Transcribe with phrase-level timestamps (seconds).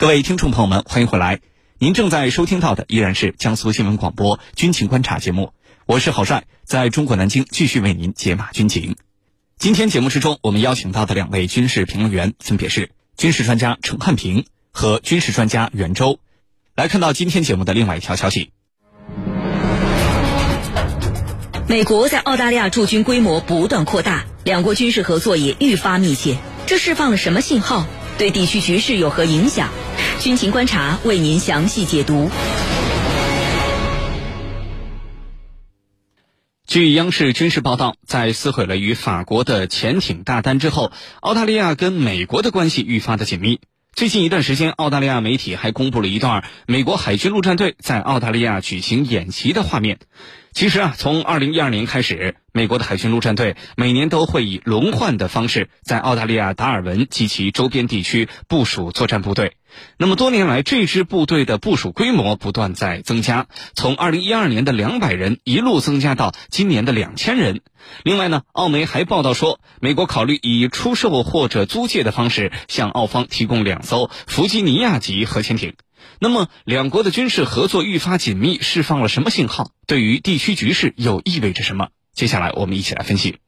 [0.00, 1.40] 各位听众朋友们，欢迎回来。
[1.80, 5.52] 您正在收听到的依然是江苏新闻广播军情观察节目，
[5.86, 8.94] 我是郝帅，在中国南京继续为您解码军情。
[9.58, 16.20] 今天节目之中，我们邀请到的两位军事评论员分别是军事专家陈汉平和军事专家袁周。
[16.76, 18.52] 来看到今天节目的另外一条消息：
[21.66, 26.36] 美国在澳大利亚驻军规模不断扩大，两国军事合作也愈发密切，
[26.68, 27.84] 这释放了什么信号？
[28.18, 29.70] 对地区局势有何影响？
[30.20, 32.28] 军情观察为您详细解读。
[36.66, 40.90] 据央视军事报道，在撕毁了与法国的潜艇大单之后，
[41.20, 43.60] 澳大利亚跟美国的关系愈发的紧密。
[43.94, 49.98] 最近一段时间，澳大利亚媒体还公布了一段美国海军陆战队在澳大利亚举行演习的画面。
[50.52, 59.52] 其实啊，从二零一二年开始，美国的海军陆战队每年都会以轮换的方式在澳大利亚达尔文及其周边地区部署作战部队。
[59.98, 67.60] 那么多年来，这支部队的部署规模不断在增加，从二零一二年的两百人一路增加到今年的两千人。
[68.02, 75.74] 另外呢，澳媒还报道说，美国考虑以出售或者租借的方式向澳方提供两艘弗吉尼亚级核潜艇。
[76.20, 79.72] 那么，两国的军事合作愈发紧密，释放了什么信号？
[79.86, 81.88] 对于地区局势又意味着什么？
[82.12, 83.38] 接下来我们一起来分析。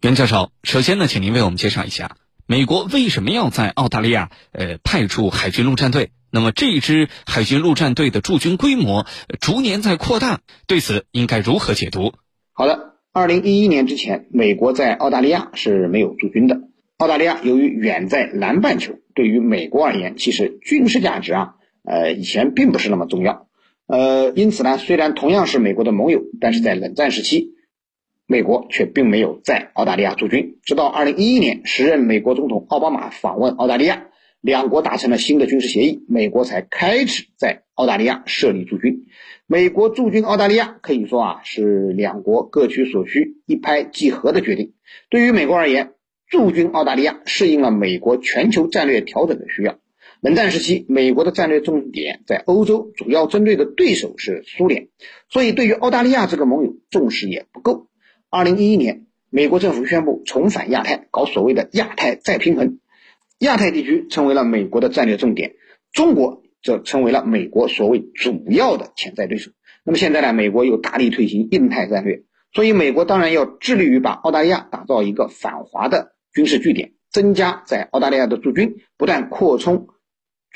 [0.00, 6.10] 袁教授，首先呢，请您为我们介绍一下，美国为什么要在澳大利亚呃派驻海军陆战队？
[6.30, 9.06] 那么这支海军陆战队的驻军规模
[9.40, 12.12] 逐年在扩大，对此应该如何解读？
[12.52, 16.60] 好的，二零一一年之前，美国在澳大利亚是没有驻军的。
[16.98, 21.54] 澳大利亚由于远在南半球，对于美国而言，其实军事价值啊。
[21.88, 23.48] 呃，以前并不是那么重要，
[23.86, 27.54] 呃，因此呢，虽然同样是美国的盟友，但是在冷战时期，
[28.26, 30.58] 美国却并没有在澳大利亚驻军。
[30.64, 34.08] 直到二零一一年，时任美国总统奥巴马访问澳大利亚，
[34.42, 39.06] 两国达成了新的军事协议，美国才开始在澳大利亚设立驻军。
[39.46, 44.74] 美国驻军澳大利亚可以说啊，是两国各取所需、一拍即合的决定。
[45.08, 45.92] 对于美国而言，
[46.28, 49.78] 驻军澳大利亚适应了美国全球战略调整的需要。
[50.20, 54.88] 冷战时期，美国的战略重点在欧洲，主要针对的对手是苏联，
[55.28, 57.86] 所以对于澳大利亚这个盟友重视也不够。
[58.28, 62.80] 二零一一年，美国政府宣布重返亚太，搞所谓的亚太再平衡，
[63.38, 65.54] 亚太地区成为了美国的战略重点，
[65.92, 69.52] 中国则成为了美国所谓主要的潜在对手。
[69.84, 79.86] 那么现在呢，美国又大力推行印太战略，所以美国当然要致力于把澳大利亚打造一个反华的军事据点，增加在澳大利亚的驻军，不断扩充。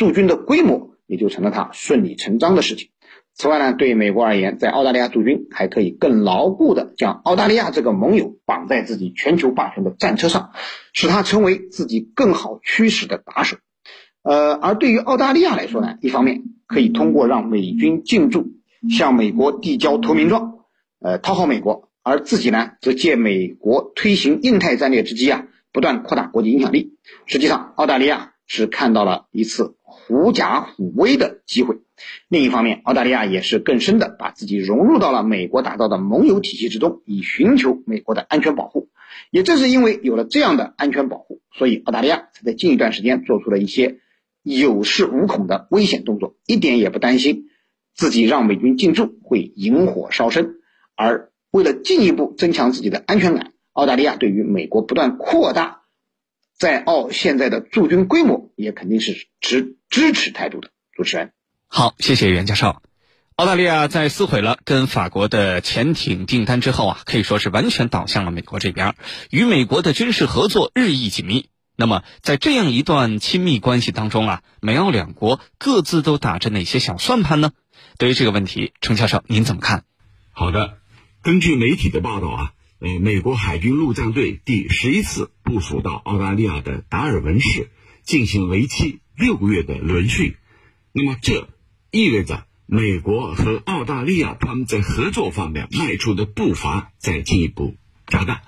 [0.02, 2.88] 驻军的规模也就成了他顺理成章的事情。
[3.34, 10.50] 此外呢，对美国而言，在澳大利亚驻军还可以更牢固地将澳大利亚这个盟友绑在自己全球霸权的战车上，
[10.92, 13.56] 使他成为自己更好驱使的打手。
[14.22, 18.48] 呃，而对于澳大利亚来说呢，一方面可以通过让美军进驻，
[18.90, 20.58] 向美国递交投名状，
[21.00, 26.98] 呃，讨好美国；而自己呢，则借美国推行印太战略之机啊，不断扩大国际影响力。
[27.24, 29.74] 实际上，澳大利亚是看到了一次。
[30.06, 31.76] 狐假虎威的机会。
[32.28, 38.88] 另一方面，澳大利亚也是更深的把自己融入到了美国打造的盟友体系之中，以寻求美国的安全保护。
[39.30, 43.98] 也正是因为有了这样的安全保护，所以澳大利亚才在近一段时间做出了一些
[44.42, 47.44] 有恃无恐的危险动作，一点也不担心
[47.94, 50.56] 自己让美军进驻会引火烧身。
[50.96, 55.81] 而为了进一步增强自己的安全感，澳大利亚对于美国不断扩大。
[56.62, 60.70] 在澳现在的驻军规模也肯定是持支持态度的。
[60.92, 61.32] 主持人，
[61.66, 62.80] 好，谢谢袁教授。
[63.34, 68.94] 澳大利亚在撕毁了跟法国的潜艇订单之后啊，可以说是完全倒向了美国这边，
[69.28, 71.48] 与美国的军事合作日益紧密。
[71.74, 77.50] 那么，在这样一段亲密关系当中啊，美澳两国各自都打着哪些小算盘呢？
[77.98, 79.82] 对于这个问题，程教授您怎么看？
[80.30, 80.78] 好的，
[81.24, 82.52] 根据媒体的报道啊。
[82.84, 87.70] 呃，美国海军陆战队第十一次部署到澳大利亚的达尔文市
[88.03, 90.34] 进行为期六个月的轮训，
[90.90, 91.49] 那么这
[91.93, 97.76] 意味着美国和澳大利亚他们在合作方面迈出的步伐在进一步
[98.08, 98.43] 加大。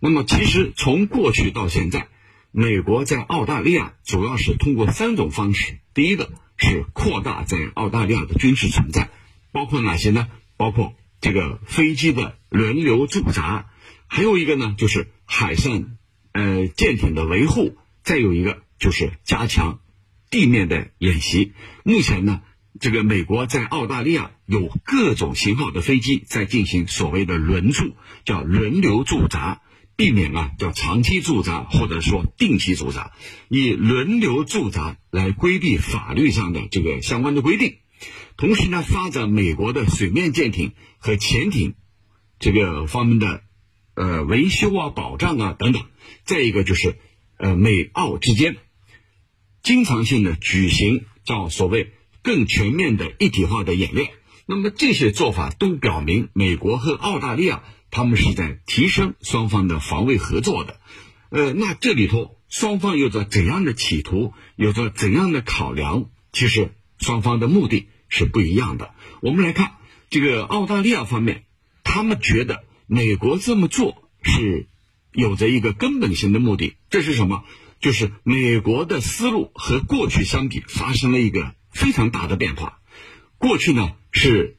[0.00, 2.08] 那么，其实从过去到现在，
[2.50, 9.08] 美国在澳大利亚主要是通过三种方式：第一个是扩大在澳大利亚的军事存在，
[9.52, 10.26] 包括哪些呢？
[10.56, 13.66] 包括这个飞机的轮流驻扎。
[14.06, 15.96] 还有一个呢，就是海上，
[16.32, 19.80] 呃，舰艇的维护；再有一个就是加强
[20.30, 21.52] 地面的演习。
[21.84, 22.40] 目前呢，
[22.80, 27.94] 这个美国在澳大利亚有各种型号的飞机在进行所谓的轮驻，
[28.24, 29.60] 叫轮流驻扎，
[29.94, 33.12] 避免啊叫长期驻扎或者说定期驻扎，
[33.48, 37.76] 以轮流驻扎来规避法律上的这个相关的规定。
[38.36, 41.74] 同时呢，发展美国的水面舰艇和潜艇
[42.38, 43.42] 这个方面的
[43.94, 45.82] 呃维修啊、保障啊等等。
[46.24, 46.96] 再一个就是
[47.36, 48.56] 呃美澳之间
[49.62, 51.92] 经常性的举行叫所谓
[52.22, 54.10] 更全面的一体化的演练。
[54.46, 60.80] 那么这些做法都表明，美国和澳大利亚他们是在提升双方的防卫合作的。
[61.30, 66.06] 呃，那这里头双方有着怎样的企图，有着怎样的考量？
[66.32, 68.94] 其实双方的目的是不一样的。
[69.20, 69.76] 我们来看
[70.10, 71.44] 这个澳大利亚方面，
[71.84, 74.66] 他们觉得美国这么做是
[75.12, 77.44] 有着一个根本性的目的，这是什么？
[77.80, 82.80] 就是美国的思路和过去相比发生了一个非常大的变化。
[83.38, 83.92] 过去呢？
[84.10, 84.56] 是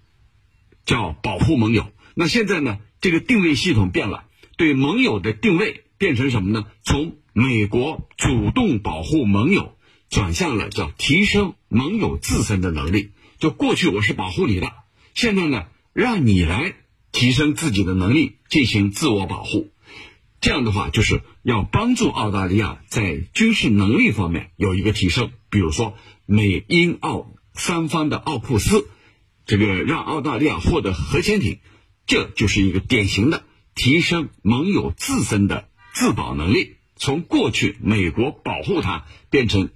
[0.85, 2.77] 叫保护盟友，那现在呢？
[3.01, 4.25] 这个定位系统变了，
[4.57, 6.65] 对盟友的定位变成什么呢？
[6.83, 9.75] 从美国主动保护盟友，
[10.09, 13.11] 转向了叫提升盟友自身的能力。
[13.39, 14.73] 就过去我是保护你的，
[15.13, 16.73] 现在呢，让你来
[17.11, 19.71] 提升自己的能力，进行自我保护。
[20.41, 25.31] 这样的话，就是要帮助澳大利亚在军事能力方面有一个提升。
[25.49, 25.95] 比如说，
[26.25, 28.87] 美英澳三方的奥库斯。
[29.45, 31.57] 这个让澳大利亚获得核潜艇，
[32.05, 36.75] 这就是一个典型的提升盟友自身的自保能力。
[36.95, 39.71] 从过去美国保护它，变成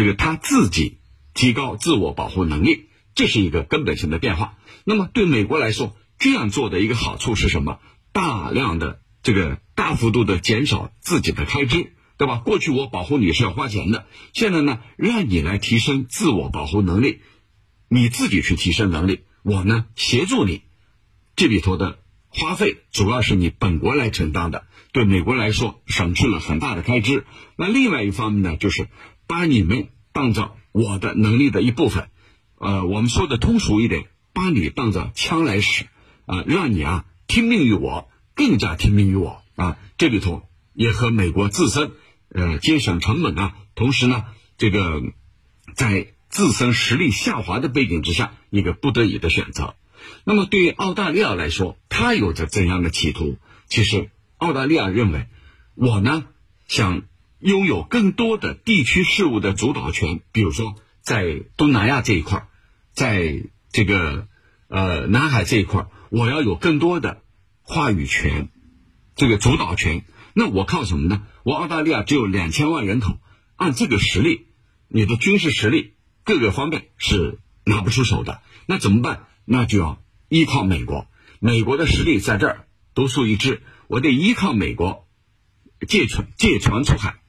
[0.00, 1.00] 这个他自己
[1.34, 4.56] 提高自我保护能力，这是一个根本性的变化。
[4.84, 7.80] 那么对美国来说，这样做的一个好处是什么？
[8.10, 12.38] 大量的这个大幅度的减少自己的开支，对吧？
[12.38, 17.20] 过去我保护你是要花钱的，现在呢，让你来提升自我保护能力。
[17.90, 20.62] 你自己去提升能力，我呢协助你，
[21.36, 21.98] 这里头的
[22.28, 27.26] 花费主要是你本国来承担的，对美国来说省去了很大的开支。
[27.56, 28.88] 那另外一方面呢，就是
[29.30, 32.10] 把你们当做我的能力的一部分，
[32.58, 35.86] 呃，我们说的通俗一点，把你当做枪来使，
[36.26, 39.78] 啊，让你啊听命于我，更加听命于我啊。
[39.98, 40.42] 这里头
[40.74, 41.92] 也和美国自身
[42.28, 44.24] 呃节省成本啊，同时呢，
[44.58, 45.00] 这个
[45.74, 46.08] 在。
[46.32, 49.74] 自身实力下滑的背景之下，一个不得已的选择。
[50.22, 53.36] 那么，对于澳大利亚来说，他有着怎样的企图？
[53.66, 55.26] 其实，澳大利亚认为，
[55.74, 56.26] 我呢
[56.68, 57.02] 想
[57.40, 62.46] 拥有更多的地区事务的主导权，比如说在东南亚这一块，
[62.92, 64.28] 在这个
[64.68, 67.22] 呃南海这一块，我要有更多的
[67.62, 68.50] 话语权，
[69.16, 70.04] 这个主导权。
[70.34, 71.22] 那我靠什么呢？
[71.42, 73.18] 我澳大利亚只有两千万人口，
[73.56, 74.46] 按这个实力，
[74.88, 75.94] 你的军事实力。
[76.22, 79.26] 各个方面是拿不出手的，那怎么办？
[79.46, 81.06] 那就要依靠美国。
[81.40, 85.08] 美国的实力在这儿独树一帜，我得依靠美国
[85.88, 87.19] 借船借船出海。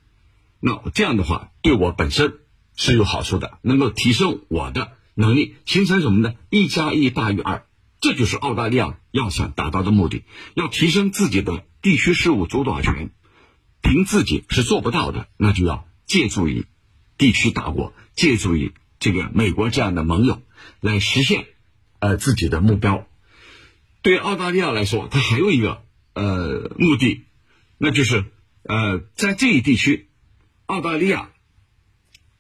[0.62, 2.36] 那这样的话，对我本身
[2.78, 6.36] 是有好处的，能够提升我的能力，形成什么呢？
[6.50, 7.66] 一加一大于二，
[8.00, 10.24] 这就是澳大利亚要想达到的目的。
[10.54, 13.12] 要提升自己的地区事务主导权，
[13.82, 16.66] 凭自己是做不到的，那就要借助于
[17.18, 18.72] 地区大国，借助于。
[19.04, 20.44] 这个美国这样的盟友
[20.80, 21.48] 来实现
[21.98, 23.08] 呃自己的目标，
[24.04, 25.82] 对澳大利亚来说，它还有一个
[26.14, 27.24] 呃目的，
[27.80, 28.26] 那就是
[28.62, 30.11] 呃在这一地区，
[30.72, 31.32] 澳大利亚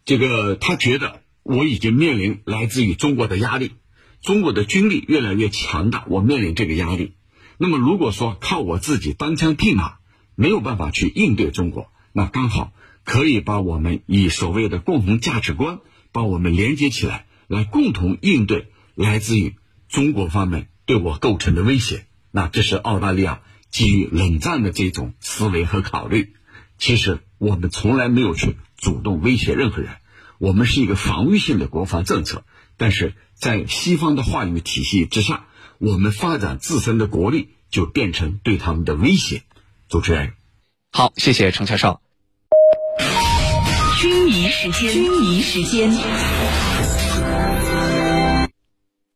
[0.05, 3.73] 这个他觉得我已经面临来自于中国的压力，
[4.21, 7.13] 中国的军力越来越强大，我面临这个压力。
[7.57, 9.95] 那么如果说靠我自己单枪匹马
[10.35, 12.71] 没有办法去应对中国，那刚好
[13.03, 15.79] 可以把我们以所谓的共同价值观。
[16.13, 19.55] 把我们连接起来，来共同应对来自于
[19.87, 22.05] 中国方面对我构成的威胁。
[22.31, 26.33] 那这是澳大利亚基于冷战的这种思维和考虑。
[26.77, 29.89] 其实我们从来没有去主动威胁任何人，
[30.37, 32.43] 我们是一个防御性的国防政策。
[32.77, 35.45] 但是在西方的话语体系之下，
[35.79, 39.41] 我们发展自身的国力就变成对他们的威胁。
[39.89, 40.33] 主持人，
[40.91, 41.99] 好，谢谢程教授。
[43.99, 45.91] 军迷时间，军迷时间。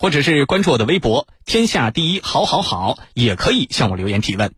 [0.00, 4.54] 或者是关注我的微博“天下第一好好好”，也可以向我留言提问。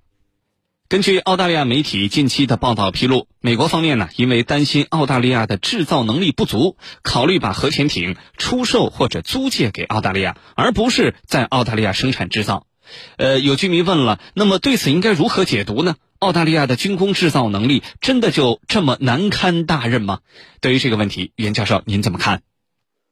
[0.88, 12.68] 根据澳大利亚媒体近期的报道披露，美国方面呢，因为担心澳大利亚的制造能力不足，考虑把核潜艇出售或者租借给澳大利亚，而不是在澳大利亚生产制造。
[13.16, 15.96] 呃，有居民问了，那么对此应该如何解读呢？
[16.20, 20.20] 澳大利亚的军工制造能力真的就这么难堪大任吗？
[20.61, 22.42] 对于这个问题，袁教授您怎么看？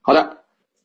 [0.00, 0.39] 好的，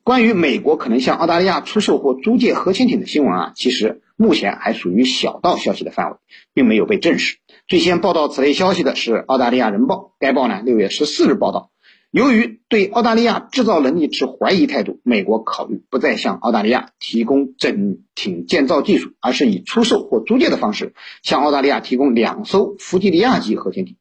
[0.06, 4.02] 关于美国可能向澳大利亚出售或租借核潜艇的新闻啊，其实。
[4.18, 6.16] 目前还属于小道消息的范围，
[6.54, 7.36] 并没有被证实。
[7.68, 11.70] 最先报道此类消息的是澳大利亚人报，该报呢六月十四日报道，
[12.12, 23.98] 由于对澳大利亚制造能力持怀疑态度，美国考虑不再向澳大利亚提供整艇建造技术，而是以出售或租借的方式向澳大利亚提供两艘弗吉尼亚级核潜艇。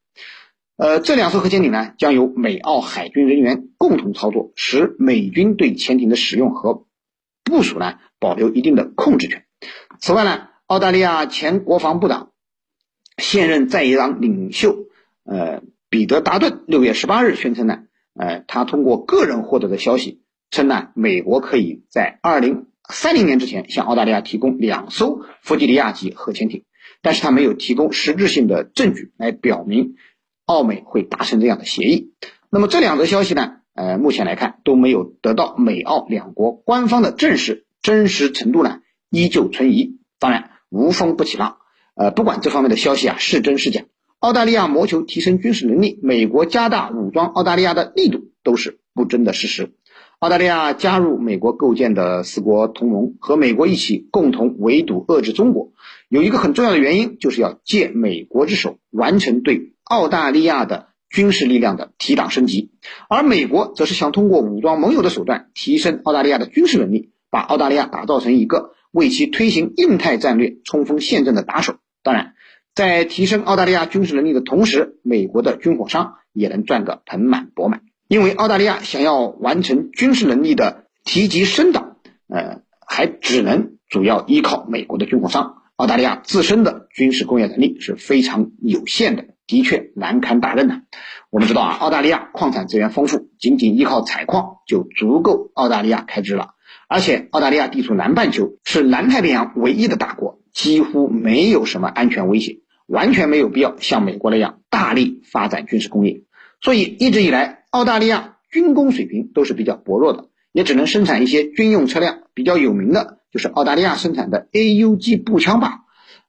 [0.76, 6.86] 呃，这两艘核潜艇呢，将由美澳海军人员共同操作，使美军对潜艇的使用和
[7.44, 9.44] 部署呢保留一定的控制权。
[10.00, 12.32] 此外呢，澳大利亚前国防部长、
[13.18, 14.88] 现任在野党领袖，
[15.24, 26.64] 呃，彼得达顿六月十八日宣称呢，呃，他通过个人获得的消息称呢，美国可以在二零三零年之前向澳大利亚提供两艘弗吉尼亚级核潜艇，
[27.00, 29.94] 但是他没有提供实质性的证据来表明
[30.46, 32.12] 澳美会达成这样的协议。
[32.50, 38.80] 那么这两则消息呢，呃，目前来看都没有得到美澳两国官方的证实，真实程度呢？
[39.10, 41.58] 依旧存疑，当然无风不起浪。
[41.94, 43.84] 呃，不管这方面的消息啊是真是假，
[44.18, 49.72] 澳大利亚谋求提升军事能力，美国加大武装澳大利亚的力度都是不争的事实。
[50.18, 55.72] 澳大利亚加入美国构建的四国同盟，和美国一起共同围堵遏制中国，
[56.08, 62.72] 有一个很重要的原因，就是要借美国之手完成对澳大利亚的军事力量的提档升级，
[63.08, 68.72] 而美国则是想通过武装盟友的手段提升澳大利亚的军事能力，把澳大利亚打造成一个。
[68.94, 71.78] 为其推行印太战略冲锋陷阵的打手。
[72.04, 72.34] 当然，
[72.76, 77.80] 在提升澳大利亚军事能力的同时，美国的军火商也能赚个盆满钵满。
[78.06, 81.96] 因为澳大利亚想要完成军事能力的提级升档，
[82.28, 85.63] 呃，还只能主要依靠美国的军火商。
[85.76, 90.82] 澳大利亚自身的军事工业能力是非常有限的，的确难堪大任呐。
[91.30, 96.50] 我们知道啊，澳大利亚矿产资源丰富，仅仅依靠采矿就足够澳大利亚开支了。
[96.86, 106.22] 而且，澳大利亚地处南半球，是南太平洋唯一的大国，几乎没有什么安全威胁，完全没有必要像美国那样大力发展军事工业。
[106.60, 112.20] 所以，一直以来，澳大利亚军工水平都是比较薄弱的，也只能生产一些军用车辆。
[112.34, 115.80] 比较有名的就是澳大利亚生产的 AUG 步枪吧。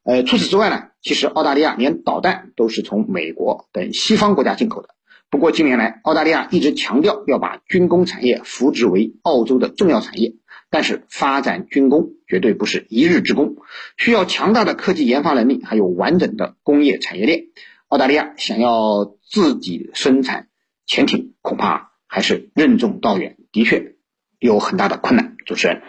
[0.04, 4.90] 呃，除此之外呢，其实澳大利亚连导弹都是从美国等西方国家进口的。
[5.30, 10.34] 不过近年来，澳大利亚一直强调要把军工产业扶植为澳洲的重要产业。
[10.72, 13.58] 但是发展军工绝对不是一日之功，
[13.98, 17.44] 需要强大的科技研发能力，还有完整的工业产业链。
[17.88, 20.48] 澳大利亚想要自己生产
[20.88, 23.94] 潜艇，恐怕还是任重道远，的确
[24.40, 25.36] 有很大的困难。
[25.46, 25.84] 主持人，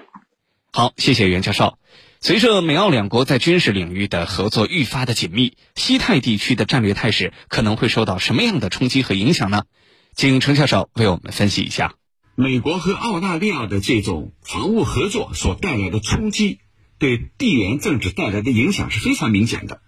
[0.76, 1.78] 好，谢谢袁教授。
[2.20, 9.62] 随着美澳两国在军事领域的合作愈发的紧密，西太地区的战略态势可能会受到什么样的冲击和影响呢？
[10.14, 11.94] 请程教授为我们分析一下。
[12.34, 16.58] 美国和澳大利亚的这种防务合作所带来的冲击，
[16.98, 19.80] 对地缘政治带来的影响是非常明显的。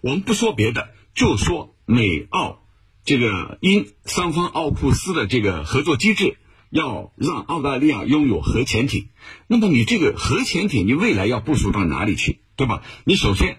[0.00, 2.60] 我们不说别的，就说美澳
[3.04, 6.38] 这个因双方奥库斯的这个合作机制，
[6.76, 9.08] 要让澳大利亚拥有核潜艇。
[9.46, 12.82] 那么你这个核潜艇，你未来要部署到哪里去，对吧？
[13.04, 13.56] 你首先，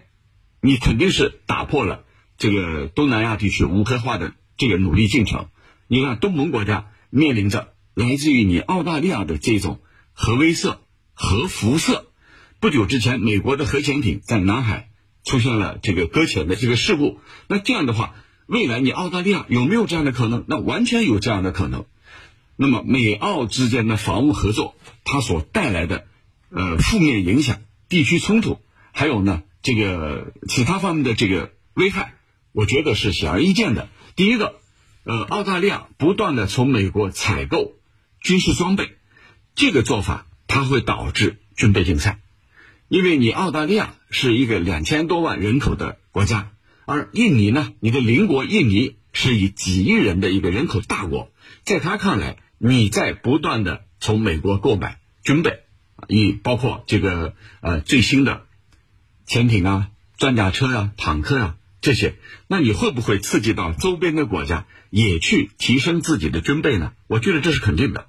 [0.62, 2.04] 你肯定是打破了
[2.38, 5.48] 这个东南亚地区无核化的这个努力进程。
[5.88, 7.74] 你看，东盟国家面临着。
[7.96, 9.80] 来自于你澳大利亚的这种
[10.14, 10.78] 核威慑、
[11.16, 12.06] 核辐射。
[12.60, 14.90] 不久之前，美国的核潜艇在南海
[15.24, 17.20] 出现了这个搁浅的这个事故。
[17.48, 18.14] 那这样的话，
[18.46, 20.46] 未来你澳大利亚有没有这样的可能？
[20.48, 21.86] 那完全有这样的可能。
[22.58, 26.08] 那么，美澳之间的防务合作，它所带来的
[26.50, 28.60] 呃负面影响、地区冲突，
[28.92, 32.16] 还有呢这个其他方面的这个危害，
[32.52, 33.88] 我觉得是显而易见的。
[34.16, 34.60] 第一个，
[35.06, 37.76] 呃，澳大利亚不断的从美国采购。
[38.20, 38.98] 军事装备，
[39.54, 42.20] 这个做法它会导致军备竞赛，
[42.90, 46.52] 因为你澳大利亚是一个两千多万人口的国家，
[46.88, 51.30] 而印尼呢，你的邻国印尼是以几亿人的一个人口大国，
[51.64, 55.64] 在他看来，你在不断的从美国购买军备，
[56.08, 58.46] 以包括这个呃最新的
[59.26, 62.16] 潜艇啊、装甲车啊、坦克啊这些，
[62.48, 64.66] 那你会不会刺激到周边的国家？
[64.90, 66.94] 也去提升自己的军备呢？
[67.08, 68.08] 我觉得这是肯定的，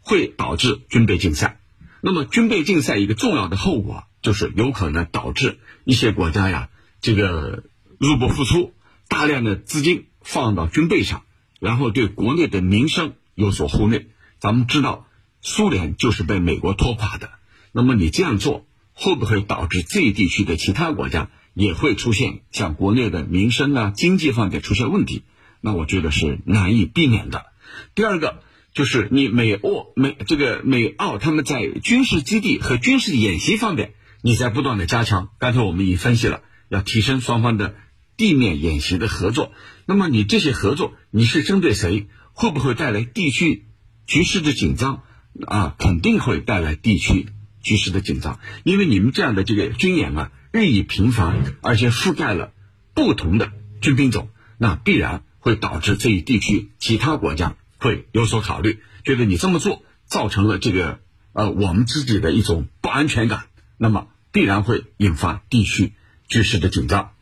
[0.00, 1.58] 会导致军备竞赛。
[2.00, 7.64] 那么军备竞赛一个重要的后果就是有可能导致一些国家呀，这个
[7.98, 8.72] 入不敷出，
[9.08, 11.24] 大量的资金放到军备上，
[11.58, 14.06] 然后对国内的民生有所忽略。
[14.38, 15.06] 咱们知道，
[15.40, 17.30] 苏联就是被美国拖垮的。
[17.72, 25.22] 那么你这样做，会不会导致这一地区的其他国家也会出现像国内的民生啊、经济方面出现问题？
[25.60, 27.46] 那我觉得是难以避免的。
[27.94, 28.42] 第二个
[28.74, 35.28] 就是你美欧美这个美澳他们在军事基地和军事演习方面，你在不断的加强。
[35.38, 37.74] 刚才我们已经分析了，要提升双方的
[38.16, 39.52] 地面演习的合作。
[39.86, 42.08] 那么你这些合作，你是针对谁？
[42.40, 43.66] 会不会带来地区
[44.06, 45.02] 局势的紧张？
[45.46, 47.26] 啊，肯定会带来地区
[47.62, 52.52] 局势的紧张，因为你们这样的这个军演啊，日益频繁，而且覆盖了
[52.94, 55.22] 不同的军兵种，那必然。
[55.42, 61.00] 会导致这一地区其他国家会有所考虑，觉得你这么做造成了这个
[61.32, 63.44] 呃我们自己的一种不安全感，
[63.78, 65.94] 那么必然会引发地区
[66.28, 67.12] 局势的紧张。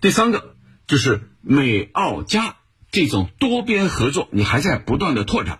[0.00, 0.56] 第三个
[0.88, 2.56] 就是美澳加
[2.94, 5.58] 这种多边合作，你还在不断的拓展。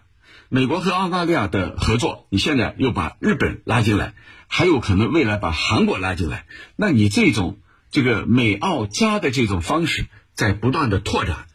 [0.48, 4.14] 美国和澳大利亚的合作，你现在又把日本拉进来，
[4.46, 7.58] 还有可能未来把韩国拉进来，那你这种
[7.90, 11.46] 这个美澳加的这种方式在不断的拓展。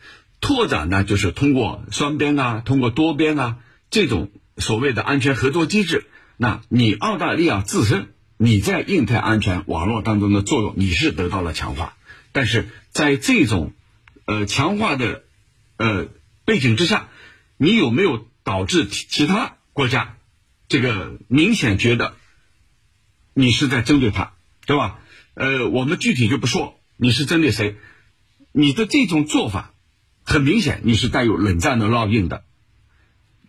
[0.42, 3.60] 拓展呢，就是通过双边啊，通过多边啊
[3.90, 6.08] 这种所谓的安全合作机制。
[6.36, 11.94] 那你澳大利亚自身你在印太安全网络当中的作用，你是得到了强化。
[12.34, 13.72] 但是在这种
[14.26, 15.24] 呃强化的
[15.80, 16.10] 呃
[16.46, 17.10] 背景之下，
[17.58, 20.18] 你有没有导致其他国家
[20.68, 22.16] 这个明显觉得
[23.34, 24.34] 你是在针对他，
[24.68, 25.00] 对吧？
[25.34, 27.78] 呃，我们具体就不说你是针对谁，
[28.52, 29.74] 你的这种做法。
[30.22, 32.44] 很明显，你是带有冷战的烙印的。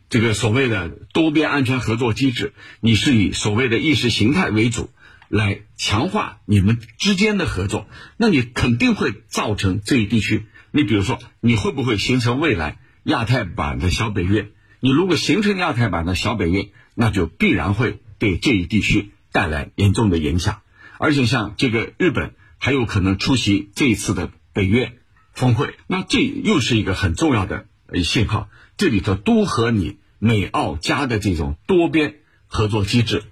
[0.08, 4.88] 这个所谓的多边安全合作机制，你是以所谓的意识形态为主，
[5.28, 10.46] 来强化你们之间的合作，那你肯定会造成这一地区。
[10.72, 14.48] 你比如说，你会不会形成未来亚太版的小北约？
[14.80, 20.62] 你如果形成亚太版的小北约，那就必然会对这一地区带来严重的影响。
[20.98, 24.96] 而且，像这个日本还有可能出席这一次的北约。
[25.32, 27.66] 峰会，那这又是一个很重要的
[28.04, 28.48] 信号。
[28.76, 32.16] 这里头都和你美澳加的这种多边
[32.46, 33.22] 合作机制，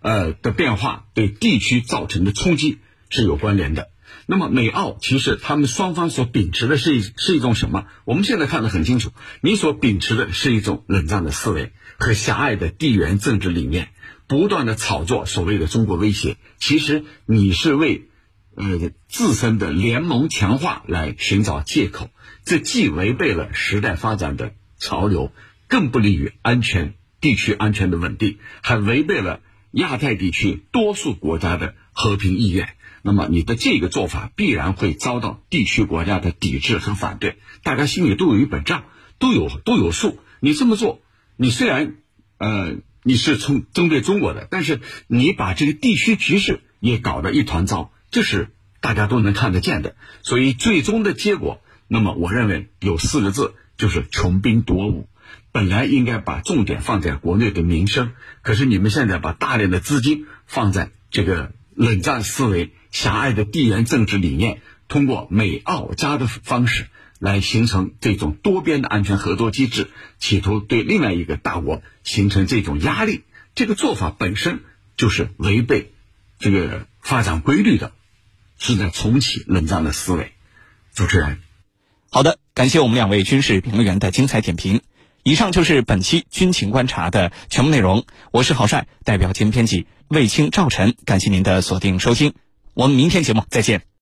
[0.00, 3.88] 呃的变化对地区造成的冲击是有关联的。
[4.26, 7.86] 那么美澳其实他们双方所秉持的是一是一种什么？
[8.04, 9.10] 我们现在看得很清楚，
[9.40, 13.88] 你所秉持的是一种冷战的思维和狭隘的地缘政治理念，
[14.26, 16.36] 不断的炒作所谓的中国威胁。
[16.58, 18.08] 其实你是为。
[18.56, 22.08] 呃，自身的联盟强化来寻找借口，
[22.44, 25.32] 这既违背了时代发展的潮流，
[25.66, 29.40] 更不利于安全地区安全的稳定，还违背了
[29.72, 32.76] 亚太地区多数国家的和平意愿。
[33.06, 38.84] 那么，你的这个做法必然会遭到地区国家的抵制和反对，大家心里都有一本账，
[39.18, 40.18] 都有都有数。
[40.40, 41.02] 你这么做，
[41.36, 41.96] 你虽然
[42.38, 47.92] 呃你是从针对中国的，但是你把这个地区局势也搞得一团糟。
[48.10, 48.48] 这是
[48.80, 55.10] 大家都能看得见的，所以最终的结果，那么我认为有四个字，就是穷兵黩武。
[55.52, 66.86] 本来应该把重点放在国内的民生，可是你们现在把大量的资金放在这个冷战思维、狭隘的地缘政治理念，通过美澳加的方式
[67.18, 73.24] 来形成这种多边的安全合作机制，企图对另外一个大国形成这种压力。
[73.54, 74.60] 这个做法本身
[74.96, 75.92] 就是违背
[76.38, 77.92] 这个发展规律的。
[78.56, 80.32] 是在重启冷战的思维。
[80.94, 81.40] 主持人，
[82.08, 84.80] 好的，感谢我们两位军事评论员的精彩点评。
[85.26, 88.04] 以上就是本期军情观察的全部内容。
[88.30, 92.34] 我是郝帅，代表节目编辑卫青、赵晨，感谢您的锁定收听。
[92.74, 93.84] 我们明天节目再见。